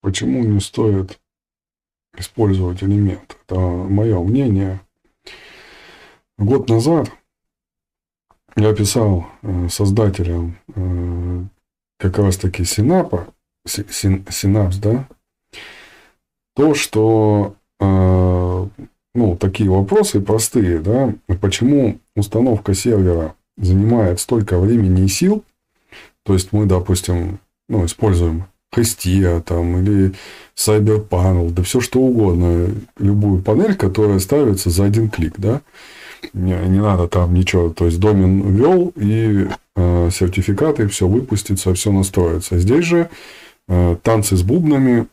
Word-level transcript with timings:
почему 0.00 0.42
не 0.44 0.60
стоит 0.60 1.20
использовать 2.16 2.82
элемент. 2.82 3.36
Это 3.46 3.58
мое 3.58 4.20
мнение. 4.20 4.80
Год 6.38 6.68
назад 6.68 7.10
я 8.56 8.74
писал 8.74 9.26
э, 9.42 9.68
создателям 9.68 10.58
э, 10.74 11.44
как 11.98 12.18
раз 12.18 12.36
таки 12.36 12.64
Синапа, 12.64 13.28
Синапс, 13.66 14.78
да, 14.78 15.06
то, 16.56 16.74
что 16.74 17.54
э, 17.78 18.68
ну, 19.14 19.36
такие 19.36 19.70
вопросы 19.70 20.20
простые, 20.20 20.80
да, 20.80 21.14
почему 21.40 22.00
установка 22.16 22.74
сервера 22.74 23.34
занимает 23.56 24.20
столько 24.20 24.58
времени 24.58 25.04
и 25.04 25.08
сил, 25.08 25.44
то 26.24 26.32
есть 26.32 26.52
мы, 26.52 26.66
допустим, 26.66 27.38
ну, 27.68 27.84
используем 27.84 28.44
Хестия 28.74 29.40
там, 29.40 29.78
или 29.78 30.12
Cyberpanel, 30.56 31.50
да 31.50 31.62
все 31.62 31.80
что 31.80 32.00
угодно, 32.00 32.68
любую 32.98 33.42
панель, 33.42 33.74
которая 33.74 34.18
ставится 34.20 34.70
за 34.70 34.84
один 34.84 35.10
клик, 35.10 35.34
да, 35.38 35.60
не, 36.32 36.54
не 36.68 36.80
надо 36.80 37.08
там 37.08 37.34
ничего, 37.34 37.70
то 37.70 37.86
есть 37.86 37.98
домен 37.98 38.42
ввел 38.54 38.92
и 38.94 39.48
э, 39.74 40.10
сертификаты, 40.12 40.86
все 40.88 41.08
выпустится, 41.08 41.74
все 41.74 41.90
настроится. 41.90 42.58
Здесь 42.58 42.84
же 42.84 43.10
э, 43.68 43.96
танцы 44.02 44.36
с 44.36 44.42
бубнами, 44.42 45.08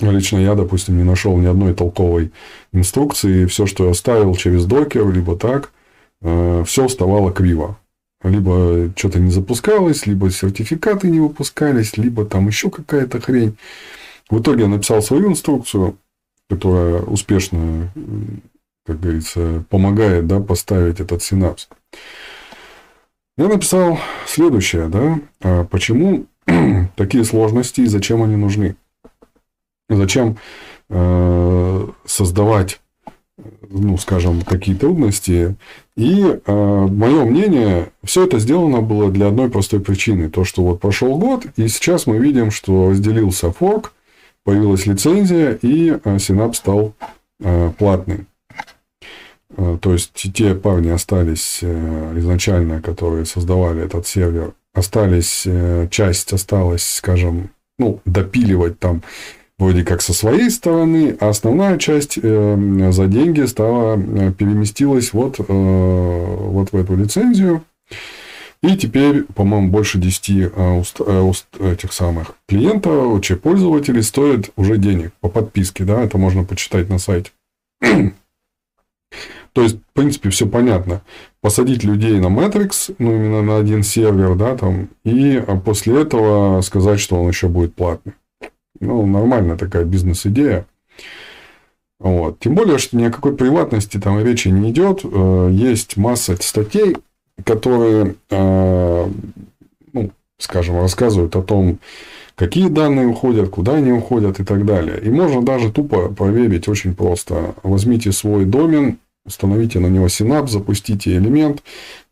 Лично 0.00 0.38
я, 0.38 0.54
допустим, 0.54 0.96
не 0.96 1.04
нашел 1.04 1.36
ни 1.36 1.46
одной 1.46 1.74
толковой 1.74 2.32
инструкции. 2.72 3.46
Все, 3.46 3.66
что 3.66 3.86
я 3.88 3.94
ставил 3.94 4.34
через 4.34 4.64
докер, 4.64 5.10
либо 5.10 5.36
так, 5.36 5.72
э, 6.22 6.64
все 6.66 6.88
вставало 6.88 7.32
криво. 7.32 7.78
Либо 8.22 8.90
что-то 8.96 9.18
не 9.18 9.30
запускалось, 9.30 10.06
либо 10.06 10.30
сертификаты 10.30 11.08
не 11.10 11.20
выпускались, 11.20 11.96
либо 11.96 12.24
там 12.26 12.48
еще 12.48 12.70
какая-то 12.70 13.20
хрень. 13.20 13.56
В 14.28 14.40
итоге 14.40 14.62
я 14.62 14.68
написал 14.68 15.02
свою 15.02 15.30
инструкцию, 15.30 15.96
которая 16.48 17.00
успешно, 17.00 17.90
как 18.84 19.00
говорится, 19.00 19.64
помогает 19.70 20.26
да, 20.26 20.40
поставить 20.40 21.00
этот 21.00 21.22
синапс. 21.22 21.68
Я 23.38 23.48
написал 23.48 23.98
следующее, 24.26 24.88
да, 24.88 25.18
а 25.40 25.64
почему 25.64 26.26
такие 26.96 27.24
сложности 27.24 27.80
и 27.80 27.86
зачем 27.86 28.22
они 28.22 28.36
нужны. 28.36 28.76
Зачем 29.88 30.36
э, 30.90 31.88
создавать, 32.04 32.80
ну, 33.68 33.96
скажем, 33.98 34.42
такие 34.42 34.76
трудности? 34.76 35.56
И 35.96 36.22
э, 36.24 36.86
мое 36.90 37.24
мнение, 37.24 37.90
все 38.04 38.24
это 38.24 38.38
сделано 38.38 38.80
было 38.80 39.10
для 39.10 39.28
одной 39.28 39.50
простой 39.50 39.80
причины. 39.80 40.30
То, 40.30 40.44
что 40.44 40.62
вот 40.62 40.80
прошел 40.80 41.18
год, 41.18 41.46
и 41.56 41.68
сейчас 41.68 42.06
мы 42.06 42.18
видим, 42.18 42.50
что 42.50 42.90
разделился 42.90 43.52
форк, 43.52 43.92
появилась 44.44 44.86
лицензия, 44.86 45.58
и 45.62 45.90
э, 45.90 46.16
Synapse 46.16 46.54
стал 46.54 46.94
э, 47.40 47.70
платным. 47.78 48.26
Э, 49.56 49.78
то 49.80 49.92
есть, 49.92 50.12
те 50.12 50.54
парни 50.54 50.90
остались 50.90 51.58
э, 51.62 52.12
изначально, 52.18 52.80
которые 52.80 53.24
создавали 53.24 53.84
этот 53.84 54.06
сервер, 54.06 54.54
остались, 54.72 55.42
э, 55.46 55.88
часть 55.90 56.32
осталась, 56.32 56.84
скажем, 56.84 57.50
ну, 57.78 58.00
допиливать 58.04 58.78
там 58.78 59.02
вроде 59.60 59.84
как 59.84 60.00
со 60.00 60.14
своей 60.14 60.50
стороны, 60.50 61.16
а 61.20 61.28
основная 61.28 61.78
часть 61.78 62.18
э, 62.20 62.90
за 62.90 63.06
деньги 63.06 63.44
стала, 63.44 63.96
э, 63.96 64.32
переместилась 64.32 65.12
вот, 65.12 65.38
э, 65.38 65.44
вот 65.46 66.72
в 66.72 66.76
эту 66.76 66.96
лицензию. 66.96 67.62
И 68.62 68.76
теперь, 68.76 69.24
по-моему, 69.24 69.68
больше 69.68 69.98
10 69.98 70.30
э, 70.30 70.78
уст, 70.78 71.00
э, 71.00 71.20
уст, 71.20 71.46
этих 71.60 71.92
самых 71.92 72.36
клиентов, 72.48 73.20
че 73.20 73.36
пользователей 73.36 74.02
стоит 74.02 74.50
уже 74.56 74.78
денег 74.78 75.12
по 75.20 75.28
подписке. 75.28 75.84
Да, 75.84 76.02
это 76.02 76.16
можно 76.16 76.44
почитать 76.44 76.88
на 76.88 76.98
сайте. 76.98 77.30
То 79.52 79.62
есть, 79.62 79.76
в 79.76 79.92
принципе, 79.92 80.30
все 80.30 80.46
понятно. 80.46 81.02
Посадить 81.42 81.84
людей 81.84 82.18
на 82.18 82.28
Matrix, 82.28 82.94
ну, 82.98 83.14
именно 83.14 83.42
на 83.42 83.58
один 83.58 83.82
сервер, 83.82 84.36
да, 84.36 84.56
там, 84.56 84.88
и 85.04 85.42
после 85.64 86.00
этого 86.02 86.60
сказать, 86.62 87.00
что 87.00 87.20
он 87.20 87.28
еще 87.28 87.48
будет 87.48 87.74
платный. 87.74 88.14
Ну, 88.80 89.06
нормальная 89.06 89.56
такая 89.56 89.84
бизнес-идея. 89.84 90.66
Вот. 91.98 92.38
Тем 92.38 92.54
более, 92.54 92.78
что 92.78 92.96
ни 92.96 93.04
о 93.04 93.10
какой 93.10 93.36
приватности 93.36 93.98
там 93.98 94.24
речи 94.24 94.48
не 94.48 94.70
идет. 94.70 95.00
Э, 95.04 95.50
есть 95.52 95.98
масса 95.98 96.34
статей, 96.40 96.96
которые, 97.44 98.14
э, 98.30 99.08
ну, 99.92 100.10
скажем, 100.38 100.80
рассказывают 100.80 101.36
о 101.36 101.42
том, 101.42 101.78
какие 102.36 102.68
данные 102.68 103.06
уходят, 103.06 103.50
куда 103.50 103.74
они 103.74 103.92
уходят 103.92 104.40
и 104.40 104.44
так 104.44 104.64
далее. 104.64 104.98
И 105.02 105.10
можно 105.10 105.42
даже 105.42 105.70
тупо 105.70 106.08
проверить 106.08 106.68
очень 106.68 106.94
просто. 106.94 107.54
Возьмите 107.62 108.12
свой 108.12 108.46
домен, 108.46 108.96
установите 109.26 109.78
на 109.78 109.88
него 109.88 110.08
синапс, 110.08 110.52
запустите 110.52 111.16
элемент, 111.16 111.62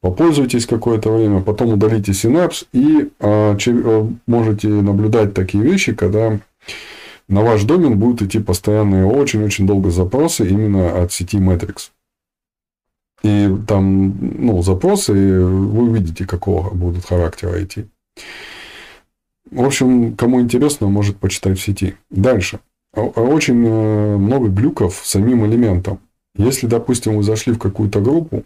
попользуйтесь 0.02 0.66
какое-то 0.66 1.10
время, 1.10 1.40
потом 1.40 1.72
удалите 1.72 2.12
синапс 2.12 2.64
и 2.74 3.08
а, 3.20 3.56
можете 4.26 4.68
наблюдать 4.68 5.32
такие 5.32 5.64
вещи, 5.64 5.94
когда 5.94 6.38
на 7.28 7.42
ваш 7.42 7.64
домен 7.64 7.98
будут 7.98 8.22
идти 8.22 8.38
постоянные 8.38 9.04
очень-очень 9.04 9.66
долго 9.66 9.90
запросы 9.90 10.48
именно 10.48 11.02
от 11.02 11.12
сети 11.12 11.36
Matrix. 11.36 11.90
И 13.22 13.50
там, 13.66 14.16
ну, 14.46 14.62
запросы, 14.62 15.12
вы 15.12 15.90
увидите, 15.90 16.24
какого 16.24 16.70
будут 16.70 17.04
характера 17.04 17.62
идти. 17.62 17.86
В 19.50 19.64
общем, 19.64 20.14
кому 20.16 20.40
интересно, 20.40 20.88
может 20.88 21.16
почитать 21.16 21.58
в 21.58 21.62
сети. 21.62 21.96
Дальше. 22.10 22.60
Очень 22.94 23.66
э, 23.66 24.16
много 24.16 24.48
глюков 24.48 25.00
самим 25.04 25.46
элементом. 25.46 26.00
Если, 26.36 26.66
допустим, 26.66 27.16
вы 27.16 27.22
зашли 27.22 27.52
в 27.52 27.58
какую-то 27.58 28.00
группу, 28.00 28.44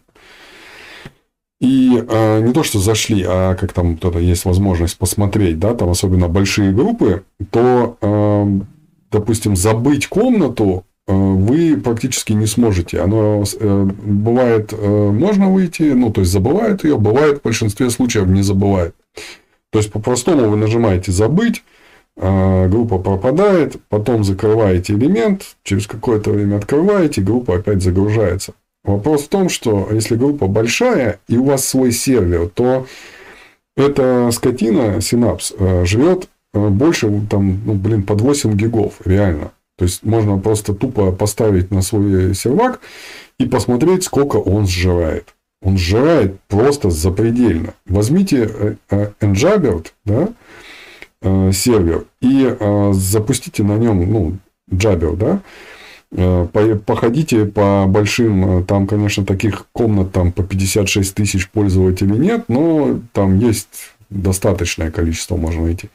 и 1.62 2.04
э, 2.08 2.40
не 2.40 2.52
то, 2.52 2.64
что 2.64 2.80
зашли, 2.80 3.24
а 3.24 3.54
как 3.54 3.72
там 3.72 3.96
кто-то 3.96 4.18
есть 4.18 4.44
возможность 4.44 4.98
посмотреть, 4.98 5.60
да, 5.60 5.74
там 5.74 5.90
особенно 5.90 6.26
большие 6.26 6.72
группы, 6.72 7.22
то, 7.52 7.96
э, 8.00 8.60
допустим, 9.12 9.54
забыть 9.54 10.08
комнату 10.08 10.84
э, 11.06 11.14
вы 11.14 11.76
практически 11.76 12.32
не 12.32 12.46
сможете. 12.46 12.98
Оно 12.98 13.44
э, 13.60 13.90
бывает, 14.04 14.72
э, 14.72 15.10
можно 15.12 15.50
выйти, 15.50 15.84
ну, 15.84 16.10
то 16.10 16.22
есть 16.22 16.32
забывает 16.32 16.82
ее, 16.82 16.98
бывает 16.98 17.38
в 17.38 17.42
большинстве 17.42 17.90
случаев 17.90 18.26
не 18.26 18.42
забывает. 18.42 18.96
То 19.70 19.78
есть 19.78 19.92
по-простому 19.92 20.48
вы 20.48 20.56
нажимаете 20.56 21.12
забыть, 21.12 21.62
э, 22.16 22.68
группа 22.70 22.98
пропадает, 22.98 23.76
потом 23.88 24.24
закрываете 24.24 24.94
элемент, 24.94 25.54
через 25.62 25.86
какое-то 25.86 26.30
время 26.30 26.56
открываете, 26.56 27.20
группа 27.20 27.54
опять 27.54 27.82
загружается. 27.82 28.54
Вопрос 28.84 29.24
в 29.24 29.28
том, 29.28 29.48
что 29.48 29.88
если 29.92 30.16
группа 30.16 30.48
большая 30.48 31.20
и 31.28 31.36
у 31.36 31.44
вас 31.44 31.64
свой 31.64 31.92
сервер, 31.92 32.48
то 32.48 32.86
эта 33.76 34.30
скотина, 34.32 35.00
синапс, 35.00 35.52
э, 35.56 35.84
живет 35.84 36.28
э, 36.52 36.68
больше, 36.68 37.08
там, 37.30 37.60
ну, 37.64 37.74
блин, 37.74 38.02
под 38.02 38.20
8 38.20 38.56
гигов, 38.56 38.94
реально. 39.04 39.52
То 39.78 39.84
есть, 39.84 40.04
можно 40.04 40.38
просто 40.38 40.74
тупо 40.74 41.12
поставить 41.12 41.70
на 41.70 41.82
свой 41.82 42.34
сервак 42.34 42.80
и 43.38 43.46
посмотреть, 43.46 44.04
сколько 44.04 44.36
он 44.36 44.66
сжирает. 44.66 45.34
Он 45.64 45.78
сжирает 45.78 46.40
просто 46.48 46.90
запредельно. 46.90 47.74
Возьмите 47.86 48.76
э, 48.90 49.10
Njabert, 49.20 49.92
да, 50.04 50.28
сервер, 51.52 52.06
и 52.20 52.56
запустите 52.90 53.62
на 53.62 53.76
нем, 53.76 54.10
ну, 54.10 54.38
Jabber, 54.72 55.16
да, 55.16 55.40
походите 56.14 57.46
по 57.46 57.86
большим, 57.88 58.58
э, 58.58 58.64
там, 58.64 58.86
конечно, 58.86 59.24
таких 59.24 59.66
комнат 59.72 60.12
там 60.12 60.32
по 60.32 60.42
56 60.42 61.14
тысяч 61.14 61.48
пользователей 61.48 62.18
нет, 62.18 62.44
но 62.48 63.00
там 63.12 63.38
есть 63.38 63.92
достаточное 64.10 64.90
количество, 64.90 65.36
можно 65.36 65.62
найти. 65.62 65.88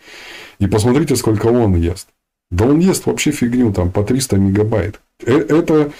И 0.60 0.68
посмотрите, 0.68 1.16
сколько 1.16 1.48
он 1.48 1.76
ест. 1.76 2.08
Да 2.50 2.66
он 2.66 2.80
ест 2.80 3.06
вообще 3.06 3.32
фигню, 3.32 3.72
там 3.74 3.92
по 3.92 4.04
300 4.04 4.38
мегабайт. 4.38 5.00
Э, 5.24 5.38
это 5.38 5.92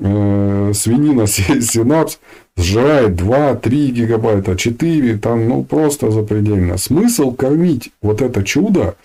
э, 0.00 0.72
свинина 0.74 1.26
синапс 1.28 2.18
сжирает 2.56 3.10
2-3 3.10 3.68
гигабайта, 3.90 4.56
4, 4.56 5.18
там, 5.18 5.48
ну, 5.48 5.62
просто 5.62 6.10
запредельно. 6.10 6.78
Смысл 6.78 7.32
кормить 7.32 7.92
вот 8.02 8.22
это 8.22 8.42
чудо 8.42 8.96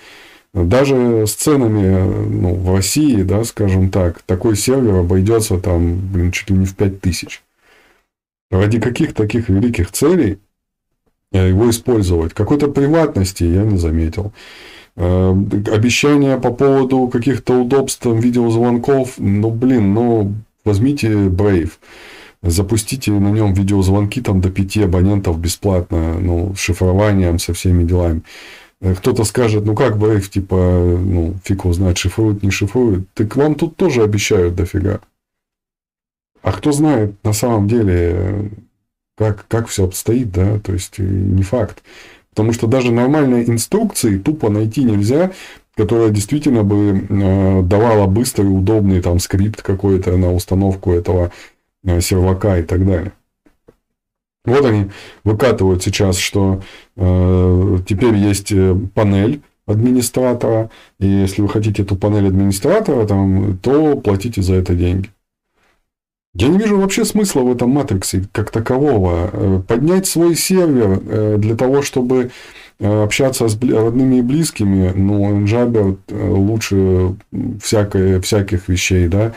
даже 0.53 1.27
с 1.27 1.33
ценами 1.33 2.29
ну, 2.29 2.55
в 2.55 2.75
России, 2.75 3.21
да, 3.21 3.44
скажем 3.44 3.89
так, 3.89 4.21
такой 4.23 4.55
сервер 4.55 4.95
обойдется 4.95 5.57
там, 5.59 5.97
блин, 6.11 6.31
чуть 6.31 6.49
ли 6.49 6.57
не 6.57 6.65
в 6.65 6.75
5000. 6.75 7.41
Ради 8.49 8.79
каких 8.79 9.13
таких 9.13 9.49
великих 9.49 9.91
целей 9.91 10.39
его 11.31 11.69
использовать? 11.69 12.33
Какой-то 12.33 12.69
приватности 12.69 13.44
я 13.44 13.63
не 13.63 13.77
заметил. 13.77 14.31
Э, 14.95 15.29
обещания 15.71 16.38
по 16.38 16.51
поводу 16.51 17.07
каких-то 17.07 17.61
удобств 17.61 18.05
видеозвонков, 18.05 19.15
ну, 19.19 19.51
блин, 19.51 19.94
ну, 19.94 20.33
возьмите 20.65 21.09
Brave, 21.09 21.71
запустите 22.41 23.11
на 23.11 23.29
нем 23.29 23.53
видеозвонки 23.53 24.21
там 24.21 24.41
до 24.41 24.49
5 24.49 24.77
абонентов 24.77 25.39
бесплатно, 25.39 26.19
ну, 26.19 26.55
с 26.55 26.59
шифрованием, 26.59 27.38
со 27.38 27.53
всеми 27.53 27.83
делами. 27.83 28.21
Э, 28.81 28.95
кто-то 28.95 29.24
скажет, 29.24 29.65
ну 29.65 29.75
как 29.75 29.95
Brave, 29.95 30.29
типа, 30.29 30.56
ну, 30.56 31.35
фиг 31.44 31.63
его 31.63 31.74
знает, 31.74 31.97
шифрует, 31.97 32.44
не 32.44 32.51
шифрует. 32.51 33.12
Так 33.13 33.35
вам 33.35 33.56
тут 33.56 33.75
тоже 33.75 34.03
обещают 34.03 34.56
дофига. 34.56 35.01
А 36.41 36.51
кто 36.51 36.71
знает 36.71 37.15
на 37.24 37.33
самом 37.33 37.68
деле, 37.68 38.51
как, 39.18 39.45
как 39.47 39.68
все 39.68 39.85
обстоит, 39.85 40.31
да, 40.31 40.59
то 40.59 40.74
есть 40.74 41.00
не 41.00 41.44
факт. 41.44 41.83
Потому 42.29 42.53
что 42.53 42.68
даже 42.68 42.91
нормальные 42.91 43.50
инструкции 43.50 44.19
тупо 44.19 44.50
найти 44.50 44.83
нельзя, 44.83 45.31
которая 45.75 46.09
действительно 46.09 46.63
бы 46.63 47.06
э, 47.09 47.62
давала 47.63 48.07
быстрый, 48.07 48.45
удобный 48.45 49.01
там 49.01 49.19
скрипт 49.19 49.62
какой-то 49.62 50.18
на 50.18 50.31
установку 50.33 50.91
этого 50.91 51.31
э, 51.83 52.00
сервака 52.00 52.59
и 52.59 52.63
так 52.63 52.85
далее. 52.85 53.13
Вот 54.47 54.65
они 54.65 54.89
выкатывают 55.25 55.83
сейчас, 55.83 56.17
что 56.17 56.61
э, 56.95 57.77
теперь 57.85 58.15
есть 58.15 58.53
э, 58.53 58.75
панель 58.95 59.41
администратора, 59.65 60.71
и 60.99 61.05
если 61.05 61.41
вы 61.41 61.49
хотите 61.49 61.83
эту 61.83 61.97
панель 61.97 62.27
администратора, 62.27 63.05
там, 63.05 63.57
то 63.61 63.97
платите 63.97 64.41
за 64.41 64.55
это 64.55 64.73
деньги. 64.73 65.09
Я 66.33 66.47
не 66.47 66.59
вижу 66.59 66.79
вообще 66.79 67.03
смысла 67.03 67.41
в 67.41 67.51
этом 67.51 67.71
матриксе 67.71 68.23
как 68.31 68.49
такового. 68.49 69.29
Э, 69.33 69.61
поднять 69.67 70.07
свой 70.07 70.35
сервер 70.35 71.01
э, 71.05 71.35
для 71.38 71.55
того, 71.57 71.81
чтобы 71.81 72.31
общаться 72.79 73.47
с 73.47 73.59
родными 73.59 74.17
и 74.17 74.21
близкими, 74.21 74.94
ну, 74.95 75.44
Jabber 75.45 75.97
лучше 76.11 77.15
всякое, 77.59 78.21
всяких 78.21 78.69
вещей, 78.69 79.07
да. 79.07 79.33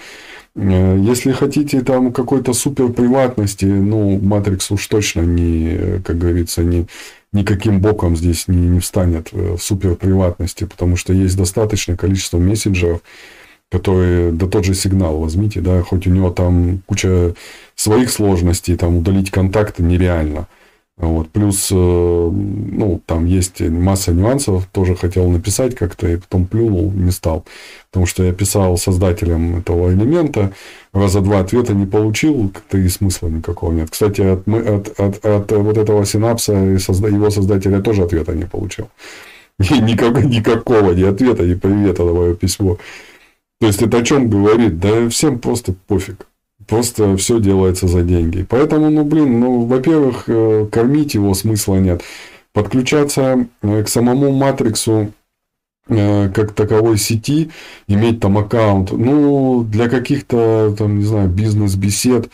Если 0.56 1.30
хотите 1.32 1.80
там 1.82 2.12
какой-то 2.12 2.52
супер 2.52 2.92
приватности, 2.92 3.64
ну, 3.64 4.18
Matrix 4.18 4.66
уж 4.70 4.86
точно 4.88 5.20
не, 5.20 6.00
как 6.04 6.18
говорится, 6.18 6.62
не, 6.64 6.86
никаким 7.32 7.80
боком 7.80 8.16
здесь 8.16 8.48
не, 8.48 8.68
не 8.68 8.80
встанет 8.80 9.32
в 9.32 9.58
супер 9.58 9.94
приватности, 9.94 10.64
потому 10.64 10.96
что 10.96 11.12
есть 11.12 11.36
достаточное 11.36 11.96
количество 11.96 12.38
мессенджеров, 12.38 13.00
который, 13.70 14.32
да 14.32 14.46
тот 14.46 14.64
же 14.64 14.74
сигнал 14.74 15.18
возьмите, 15.18 15.60
да, 15.60 15.82
хоть 15.82 16.08
у 16.08 16.10
него 16.10 16.30
там 16.30 16.82
куча 16.86 17.34
своих 17.76 18.10
сложностей, 18.10 18.76
там 18.76 18.96
удалить 18.96 19.30
контакты 19.30 19.84
нереально. 19.84 20.48
Вот. 21.00 21.30
Плюс, 21.30 21.68
э, 21.72 21.74
ну, 21.74 23.00
там 23.06 23.24
есть 23.24 23.60
масса 23.60 24.12
нюансов, 24.12 24.66
тоже 24.70 24.94
хотел 24.94 25.28
написать 25.28 25.74
как-то, 25.74 26.06
и 26.06 26.16
потом 26.16 26.44
плюнул, 26.44 26.92
не 26.92 27.10
стал. 27.10 27.44
Потому 27.90 28.04
что 28.04 28.22
я 28.22 28.32
писал 28.32 28.76
создателям 28.76 29.58
этого 29.58 29.92
элемента, 29.92 30.52
раза 30.92 31.22
два 31.22 31.40
ответа 31.40 31.72
не 31.72 31.86
получил, 31.86 32.50
как-то 32.50 32.76
и 32.76 32.88
смысла 32.88 33.28
никакого 33.28 33.72
нет. 33.72 33.88
Кстати, 33.90 34.20
от, 34.20 34.46
от, 34.46 35.00
от, 35.00 35.24
от 35.24 35.52
вот 35.52 35.78
этого 35.78 36.04
синапса 36.04 36.52
его 36.52 37.30
создателя 37.30 37.80
тоже 37.80 38.02
ответа 38.02 38.34
не 38.34 38.44
получил. 38.44 38.88
Никакого, 39.58 40.20
никакого 40.20 40.92
ни 40.92 41.02
ответа, 41.02 41.44
ни 41.44 41.54
привета 41.54 42.04
на 42.04 42.12
мое 42.12 42.34
письмо. 42.34 42.78
То 43.60 43.66
есть 43.66 43.82
это 43.82 43.98
о 43.98 44.02
чем 44.02 44.30
говорит? 44.30 44.78
Да 44.78 45.08
всем 45.10 45.38
просто 45.38 45.74
пофиг. 45.86 46.26
Просто 46.66 47.16
все 47.16 47.40
делается 47.40 47.88
за 47.88 48.02
деньги. 48.02 48.46
Поэтому, 48.48 48.90
ну, 48.90 49.04
блин, 49.04 49.40
ну, 49.40 49.64
во-первых, 49.64 50.24
э, 50.28 50.66
кормить 50.70 51.14
его 51.14 51.34
смысла 51.34 51.76
нет. 51.76 52.02
Подключаться 52.52 53.46
э, 53.62 53.82
к 53.82 53.88
самому 53.88 54.30
матриксу 54.30 55.12
э, 55.88 56.28
как 56.30 56.52
таковой 56.52 56.98
сети, 56.98 57.50
иметь 57.88 58.20
там 58.20 58.38
аккаунт, 58.38 58.92
ну, 58.92 59.64
для 59.64 59.88
каких-то, 59.88 60.74
там, 60.76 60.98
не 60.98 61.04
знаю, 61.04 61.28
бизнес-бесед, 61.28 62.30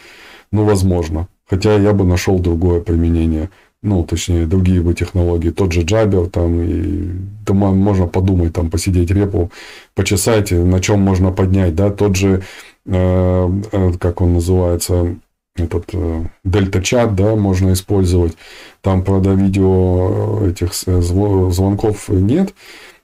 ну, 0.53 0.65
возможно. 0.65 1.29
Хотя 1.49 1.79
я 1.79 1.93
бы 1.93 2.05
нашел 2.05 2.39
другое 2.39 2.81
применение 2.81 3.51
ну, 3.87 4.05
точнее, 4.05 4.47
другие 4.47 4.81
бы 4.81 4.95
технологии, 4.95 5.51
тот 5.51 5.73
же 5.73 5.83
Jabber, 5.83 6.29
там, 6.29 6.61
и 6.61 7.09
там 7.47 7.59
можно 7.59 8.07
подумать, 8.07 8.53
там, 8.53 8.69
посидеть 8.69 9.11
репу, 9.11 9.51
почесать, 9.95 10.51
на 10.51 10.81
чем 10.81 11.01
можно 11.01 11.31
поднять, 11.31 11.75
да, 11.75 11.91
тот 11.91 12.17
же, 12.17 12.43
как 12.87 14.21
он 14.21 14.35
называется, 14.35 15.17
этот 15.57 15.87
э, 15.93 16.25
дельта 16.45 16.83
чат, 16.83 17.15
да, 17.15 17.35
можно 17.35 17.73
использовать. 17.73 18.37
Там, 18.83 19.03
правда, 19.03 19.33
видео 19.33 20.43
э, 20.43 20.51
этих 20.51 20.75
звонков 20.75 22.09
нет, 22.09 22.55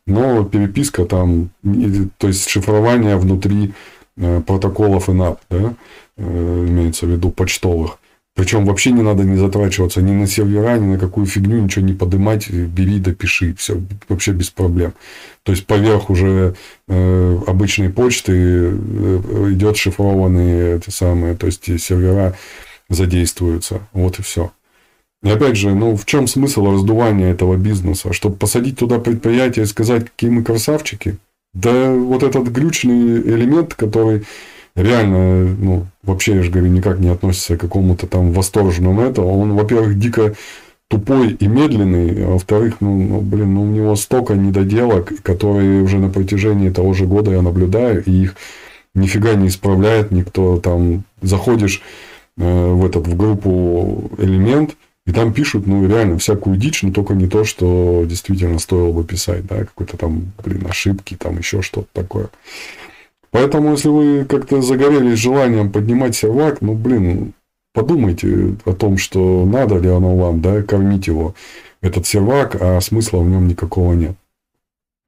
но 0.06 0.44
переписка 0.44 1.05
там, 1.05 1.50
то 2.19 2.29
есть 2.29 2.49
шифрование 2.49 3.17
внутри 3.17 3.73
э, 4.17 4.40
протоколов 4.46 5.08
INAP, 5.08 5.38
да, 5.50 5.75
э, 6.17 6.67
имеется 6.69 7.06
в 7.06 7.11
виду 7.11 7.31
почтовых. 7.31 7.99
Причем 8.34 8.64
вообще 8.64 8.93
не 8.93 9.02
надо 9.02 9.25
не 9.25 9.37
затрачиваться 9.37 10.00
ни 10.00 10.12
на 10.12 10.26
сервера, 10.26 10.79
ни 10.79 10.93
на 10.93 10.99
какую 10.99 11.26
фигню, 11.26 11.61
ничего 11.61 11.84
не 11.84 11.93
поднимать, 11.93 12.50
бери, 12.50 12.99
допиши, 12.99 13.55
все 13.55 13.81
вообще 14.08 14.32
без 14.32 14.49
проблем. 14.49 14.94
То 15.43 15.52
есть 15.52 15.67
поверх 15.67 16.08
уже 16.08 16.55
э, 16.88 17.38
обычной 17.46 17.90
почты 17.90 18.32
э, 18.32 19.49
идет 19.52 19.76
шифрованные 19.76 20.79
эти 20.79 20.88
самые, 20.88 21.37
то 21.37 21.46
есть 21.46 21.64
сервера 21.81 22.34
задействуются. 22.88 23.81
Вот 23.93 24.19
и 24.19 24.23
все. 24.23 24.50
И 25.23 25.29
опять 25.29 25.56
же, 25.56 25.75
ну 25.75 25.94
в 25.94 26.06
чем 26.06 26.26
смысл 26.26 26.73
раздувания 26.73 27.31
этого 27.31 27.56
бизнеса? 27.56 28.14
Чтобы 28.14 28.37
посадить 28.37 28.79
туда 28.79 28.99
предприятие 28.99 29.64
и 29.64 29.69
сказать, 29.69 30.06
какие 30.06 30.31
мы 30.31 30.43
красавчики? 30.43 31.19
Да 31.55 31.93
вот 31.93 32.23
этот 32.23 32.49
глючный 32.49 33.20
элемент, 33.20 33.75
который 33.75 34.25
реально, 34.74 35.54
ну, 35.58 35.86
вообще, 36.02 36.36
я 36.36 36.42
же 36.42 36.50
говорю, 36.50 36.69
никак 36.69 36.98
не 36.98 37.08
относится 37.08 37.56
к 37.56 37.60
какому-то 37.60 38.06
там 38.06 38.32
восторженному 38.32 39.02
этого. 39.02 39.26
Он, 39.26 39.54
во-первых, 39.54 39.98
дико 39.98 40.34
тупой 40.88 41.30
и 41.32 41.46
медленный, 41.46 42.24
а 42.24 42.30
во-вторых, 42.32 42.76
ну, 42.80 42.96
ну, 43.00 43.20
блин, 43.20 43.54
ну, 43.54 43.62
у 43.62 43.66
него 43.66 43.96
столько 43.96 44.34
недоделок, 44.34 45.22
которые 45.22 45.82
уже 45.82 45.98
на 45.98 46.10
протяжении 46.10 46.70
того 46.70 46.92
же 46.92 47.06
года 47.06 47.30
я 47.30 47.42
наблюдаю, 47.42 48.04
и 48.04 48.10
их 48.10 48.36
нифига 48.94 49.34
не 49.34 49.48
исправляет 49.48 50.10
никто. 50.10 50.58
Там 50.58 51.04
заходишь 51.22 51.82
э, 52.36 52.72
в 52.72 52.84
этот 52.84 53.06
в 53.06 53.16
группу 53.16 54.10
элемент, 54.19 54.76
и 55.06 55.12
там 55.12 55.32
пишут, 55.32 55.66
ну, 55.66 55.86
реально, 55.88 56.19
всякую 56.19 56.56
дичь, 56.56 56.82
но 56.82 56.92
только 56.92 57.14
не 57.14 57.26
то, 57.26 57.44
что 57.44 58.04
действительно 58.06 58.58
стоило 58.58 58.92
бы 58.92 59.02
писать, 59.02 59.46
да, 59.46 59.60
какой-то 59.60 59.96
там, 59.96 60.32
блин, 60.44 60.66
ошибки, 60.69 61.16
там 61.16 61.38
еще 61.38 61.62
что-то 61.62 61.88
такое. 61.92 62.28
Поэтому, 63.32 63.73
если 63.73 63.88
вы 63.88 64.25
как-то 64.26 64.61
загорелись 64.61 65.19
желанием 65.19 65.73
поднимать 65.73 66.14
сервак, 66.14 66.61
ну, 66.61 66.75
блин, 66.75 67.32
подумайте 67.73 68.56
о 68.67 68.75
том, 68.75 68.99
что 68.99 69.46
надо 69.46 69.79
ли 69.79 69.88
оно 69.88 70.17
вам, 70.17 70.43
да, 70.43 70.62
кормить 70.62 71.06
его, 71.06 71.34
этот 71.81 72.06
сервак, 72.06 72.56
а 72.61 72.81
смысла 72.81 73.20
в 73.20 73.29
нем 73.29 73.49
никакого 73.49 73.94
нет. 73.94 74.14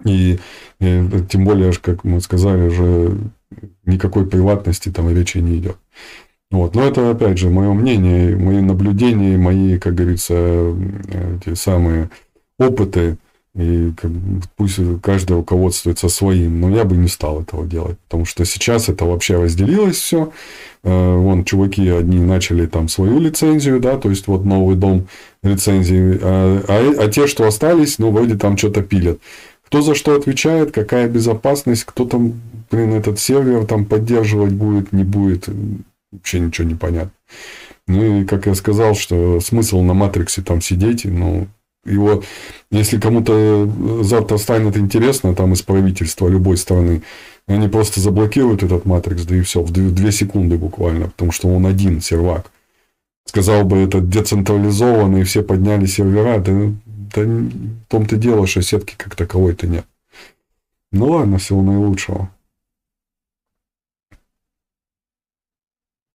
И, 0.05 0.38
и 0.81 1.09
тем 1.31 1.44
более, 1.44 1.73
как 1.75 2.02
мы 2.04 2.21
сказали, 2.21 2.69
уже 2.69 3.16
никакой 3.85 4.26
приватности 4.26 4.88
там 4.88 5.14
речи 5.14 5.38
не 5.38 5.59
идет. 5.59 5.76
Вот. 6.50 6.75
Но 6.75 6.83
это, 6.85 7.11
опять 7.11 7.38
же, 7.38 7.50
мое 7.50 7.73
мнение, 7.75 8.37
мои 8.37 8.61
наблюдения, 8.61 9.37
мои, 9.37 9.78
как 9.78 9.95
говорится, 9.95 10.75
эти 11.37 11.54
самые 11.54 12.11
опыты 12.59 13.19
и 13.54 13.92
как, 13.96 14.11
пусть 14.56 14.80
каждый 15.00 15.37
руководствуется 15.37 16.08
своим, 16.08 16.61
но 16.61 16.70
я 16.75 16.84
бы 16.84 16.96
не 16.96 17.06
стал 17.06 17.42
этого 17.42 17.64
делать, 17.66 17.99
потому 18.00 18.25
что 18.25 18.44
сейчас 18.44 18.88
это 18.88 19.04
вообще 19.04 19.40
разделилось 19.40 19.96
все. 19.96 20.32
Э, 20.82 21.16
вон 21.16 21.44
чуваки 21.44 21.88
одни 21.88 22.18
начали 22.18 22.66
там 22.66 22.88
свою 22.88 23.20
лицензию, 23.20 23.78
да, 23.78 23.96
то 23.96 24.11
есть 24.11 24.26
вот 24.26 24.44
новый 24.44 24.75
дом 24.75 25.06
лицензии, 25.44 26.18
а, 26.20 26.64
а, 26.66 27.04
а 27.04 27.08
те, 27.08 27.28
что 27.28 27.46
остались, 27.46 27.99
ну 27.99 28.11
вроде 28.11 28.37
там 28.37 28.56
что-то 28.56 28.82
пилят. 28.82 29.20
Кто 29.64 29.82
за 29.82 29.94
что 29.94 30.16
отвечает, 30.16 30.73
какая 30.73 31.08
безопасность, 31.08 31.84
кто 31.84 32.06
там, 32.06 32.40
блин, 32.70 32.92
этот 32.92 33.20
сервер 33.20 33.66
там 33.66 33.84
поддерживать 33.84 34.52
будет, 34.52 34.92
не 34.92 35.04
будет, 35.04 35.49
вообще 36.11 36.40
ничего 36.40 36.66
не 36.66 36.75
понятно. 36.75 37.12
Ну 37.87 38.20
и 38.20 38.25
как 38.25 38.46
я 38.46 38.54
сказал, 38.54 38.94
что 38.94 39.40
смысл 39.40 39.80
на 39.82 39.94
матриксе 39.94 40.42
там 40.42 40.61
сидеть, 40.61 41.04
ну 41.04 41.46
его, 41.85 42.23
если 42.71 42.99
кому-то 42.99 43.69
завтра 44.03 44.37
станет 44.38 44.76
интересно, 44.76 45.35
там 45.35 45.53
из 45.53 45.62
правительства 45.62 46.29
любой 46.29 46.57
страны, 46.57 47.03
они 47.47 47.69
просто 47.69 48.00
заблокируют 48.00 48.62
этот 48.62 48.85
матрикс, 48.85 49.25
да 49.25 49.37
и 49.37 49.43
все, 49.43 49.62
в 49.62 49.71
две 49.71 50.12
секунды 50.12 50.57
буквально, 50.57 51.09
потому 51.09 51.33
что 51.33 51.49
он 51.49 51.67
один 51.67 52.00
сервак. 52.00 52.50
Сказал 53.26 53.64
бы, 53.64 53.79
это 53.79 54.00
децентрализованно, 54.00 55.19
и 55.19 55.25
все 55.25 55.43
подняли 55.43 55.87
сервера, 55.87 56.38
да, 56.38 56.73
да 56.87 57.23
в 57.23 57.50
том-то 57.88 58.17
дело, 58.17 58.47
что 58.47 58.62
сетки 58.62 58.95
как 58.97 59.17
таковой-то 59.17 59.67
нет. 59.67 59.87
Ну 60.93 61.11
ладно, 61.11 61.38
всего 61.38 61.62
наилучшего. 61.62 62.31